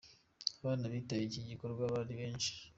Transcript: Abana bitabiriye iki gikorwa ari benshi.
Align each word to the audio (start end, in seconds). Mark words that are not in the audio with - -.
Abana 0.59 0.85
bitabiriye 0.93 1.29
iki 1.29 1.49
gikorwa 1.49 1.83
ari 2.01 2.13
benshi. 2.19 2.51